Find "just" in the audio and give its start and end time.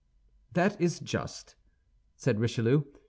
0.99-1.55